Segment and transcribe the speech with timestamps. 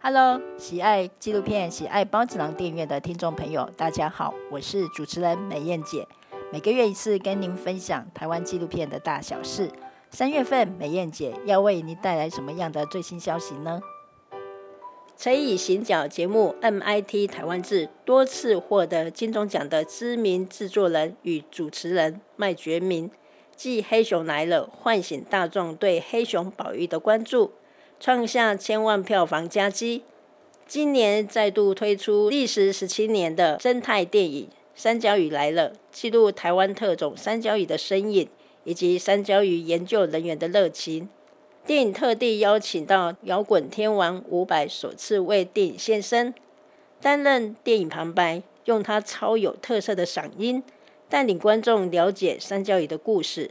[0.00, 6.06] Hello，喜爱纪录片、喜爱包子郎电影院的听众朋友，大家好，我是主持人美燕姐。
[6.52, 9.68] 每个月一次跟您分享台湾纪录片的大小事。
[10.10, 13.80] 三月份，美燕姐要为您带来什么样的最新消息呢？
[15.16, 23.10] 曾以行脚节目《MIT 台湾志》多次获得金钟奖的知名制作人与主持人麦觉明，
[23.56, 27.50] 继《黑熊来了》唤醒大众对黑熊保育的关注。
[28.00, 30.02] 创下千万票房佳绩，
[30.68, 34.44] 今年再度推出历时十七年的生态电影
[34.76, 38.28] 《三角鱼来了》，记录台湾特种三角鱼的身影
[38.62, 41.08] 以及三角鱼研究人员的热情。
[41.66, 46.32] 电影特地邀请到摇滚天王伍佰首次为电影献声，
[47.00, 50.62] 担任电影旁白，用他超有特色的嗓音
[51.08, 53.50] 带领观众了解三角鱼的故事。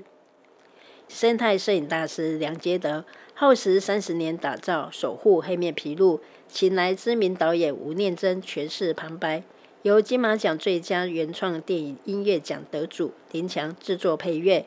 [1.09, 3.05] 生态摄影大师梁杰德
[3.39, 6.17] 耗时三十年打造《守护黑面琵鹭》，
[6.49, 9.43] 请来知名导演吴念真诠释旁白，
[9.83, 14.65] 由金马奖最佳原创电影音乐奖得主林强制作配乐。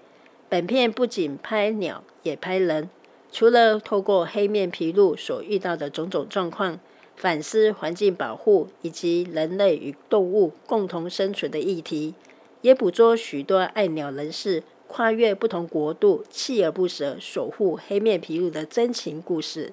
[0.48, 2.88] 本片不仅拍鸟，也拍人。
[3.32, 6.78] 除了透过黑面琵鹭所遇到的种种状况，
[7.16, 12.14] 反思环境保护以及人类与动物共同生存的议题，
[12.60, 14.62] 也捕捉许多爱鸟人士。
[14.91, 19.72] 跨越不同国度，锲而不舍守护黑面琵鹭的真情故事。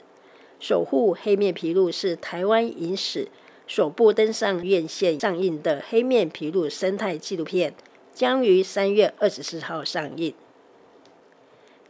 [0.59, 3.27] 守护黑面琵鹭是台湾影史
[3.65, 7.73] 首部登上院线上映的黑面琵鹭生态纪录片，
[8.13, 10.35] 将于三月二十四号上映。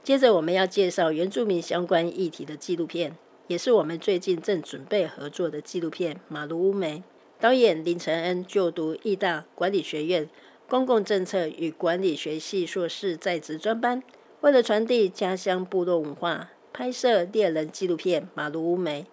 [0.01, 6.99] 接着，我们要介绍原住民相关议题的纪录片，也是我们最近正准备合作的纪录片《马卢乌梅》。
[7.41, 10.29] 导演林承恩就读义大管理学院。
[10.69, 14.03] 公共政策与管理学系硕士在职专班，
[14.41, 19.03] 为了传递家乡部落文化，拍摄猎人纪录片《马路乌梅》，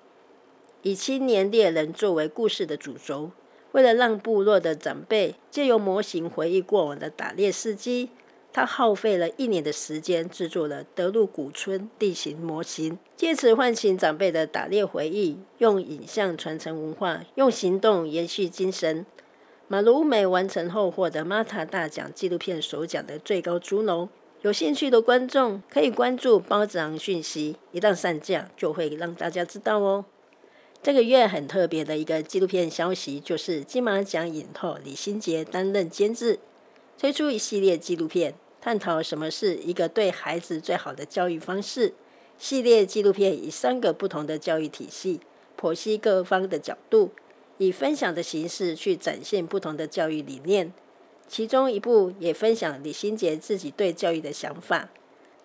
[0.82, 3.30] 以青年猎人作为故事的主轴。
[3.70, 8.10] 为了让部落的长辈借由模型回忆过往的打猎事迹，
[8.52, 19.06] 他耗费了一年的时间制作了德鲁古村地形模型，借此唤醒长辈的打猎回忆，用影像传承文化，用行动延续精神。
[19.66, 24.10] 马鲁美完成后获得 MATA 大奖纪录片首奖的最高殊荣。
[24.42, 30.04] 有兴趣的观众可以关注包子囊讯息，一旦上架就会让大家知道哦。
[30.82, 36.38] 这个月很特别的一个纪录片消息，就是金马奖影后李心洁担任监制，
[36.98, 41.94] 推出一系列纪录片，探讨什么是一个对孩子最好的教育方式。
[42.36, 45.20] 系列纪录片以三个不同的教育体系，
[45.58, 47.12] 剖析各方的角度。
[47.58, 50.72] 以分享的形式去展现不同的教育理念，
[51.28, 54.88] 其中一部也分享李心洁自己对教育的想法。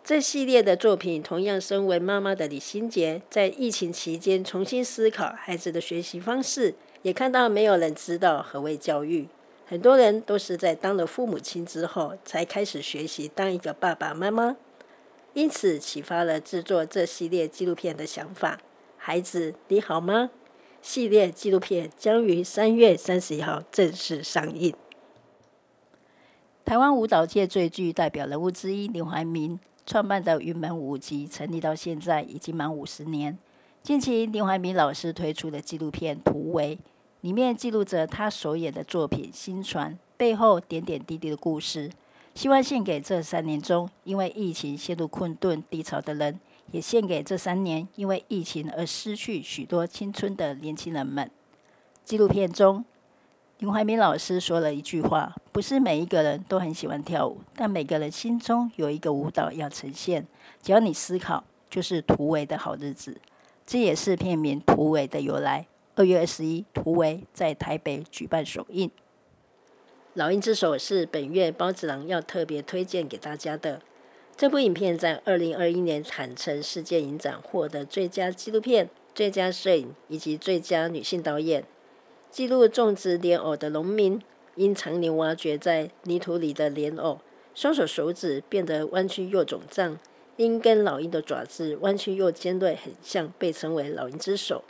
[0.04, 9.28] 这系列的作品，同样身为妈妈的李心洁，在疫情期间重新思考孩子的学习方式，也看到没有人知道何谓教育，
[9.68, 14.58] 很多人都是在当了父母亲之后，才开始学习当一个爸爸妈妈，
[15.34, 18.60] 因此启发了制作这系列纪录片的想法。
[18.98, 20.32] 孩子，你好吗？
[20.82, 24.74] 系列纪录片将于三月三十一号正式上映。
[26.66, 33.38] 台湾舞蹈界最具代表人物之一林怀民创办的云门舞集成立到现在已经满五十年。
[33.82, 36.76] 近期林怀民老师推出的纪录片《突围》，
[37.22, 41.90] 里面记录着他首演的作品《新传》背后点点滴滴的故事，
[42.36, 46.40] 希望献给这三年中因为疫情陷入困顿低潮的人。
[46.72, 51.30] 也献给这三年因为疫情而失去许多青春的年轻人们。
[52.04, 52.86] 纪录片中，
[53.60, 60.26] 林怀民老师说了一句话：“不是每一个人都很喜欢跳舞，但每个人心中有一个舞蹈要呈现。
[60.62, 63.20] 只要你思考，就是突围的好日子。”
[63.66, 65.68] 这也是片名“突围”的由来。
[65.96, 68.90] 二月二十一，《突围》在台北举办首映。
[70.16, 73.82] 《老鹰之手》是本月包子郎要特别推荐给大家的。
[74.40, 81.66] 这部影片在二零二一年坦诚世界影展获得最佳纪录片、最佳摄影以及最佳女性导演。
[82.32, 84.22] 记录种植莲藕的农民
[84.56, 87.20] 因常年挖掘在泥土里的莲藕，
[87.54, 90.00] 双手手指变得弯曲又肿胀，
[90.38, 94.64] 因跟老鹰的爪子弯曲又尖锐很像，被称为“老鹰之手”。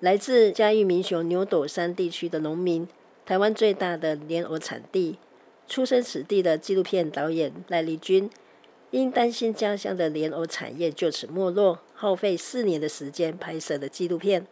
[0.00, 2.88] 来自嘉义民雄牛斗山地区的农民，
[3.24, 5.18] 台湾最大的莲藕产地，
[5.68, 8.28] 出生此地的纪录片导演赖丽君。
[8.92, 14.46] 因担心家乡的莲藕产业就此没落，耗费四年的时间拍摄的纪录片。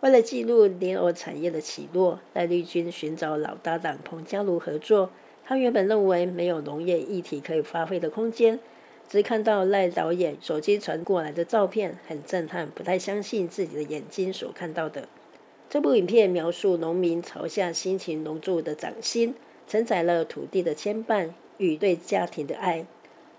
[0.00, 5.08] 为了记录莲藕产业的起落，赖丽君寻找老搭档彭嘉如合作。
[5.46, 8.60] 他原本认为没有农业议题可以发挥的空间，
[9.08, 15.08] 只看到赖导演手机传过来的照片，很震撼，不太相信自己的眼睛所看到的。
[15.70, 19.34] 这部影片描述农民朝下辛勤农作的掌心，
[19.66, 22.84] 承载了土地的牵绊与对家庭的爱。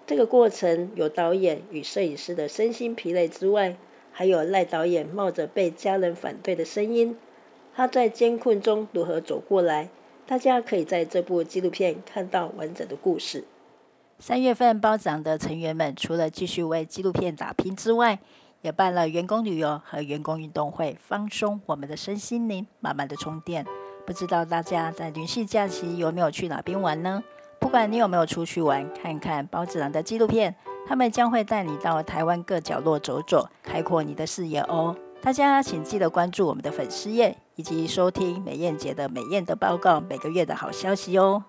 [0.10, 3.78] 这个过程有导演与摄影师的身心疲累之外，
[4.12, 7.16] 还有赖导演冒着被家人反对的声音，
[7.76, 9.90] 他在艰困中如何走过来？
[10.26, 13.44] 大家可以在这部纪录片看到完整的故事。
[14.18, 18.18] 三月份，包长的成员们除了继续为纪录片打拼之外，
[18.64, 23.64] 也办了员工旅游和员工运动会，放松我们的身心灵，慢慢的充电。
[24.08, 27.24] 不知道大家在连续假期有没有去哪边玩呢？
[27.60, 30.56] 不管你有没有出去玩，看看包子郎的纪录片，
[30.88, 34.96] 他们将会带你到台湾各角落走走，开阔你的视野哦。
[35.22, 41.44] 大家请记得关注我们的粉丝页，以及收听美艳姐的美艳的报告，每个月的好消息哦。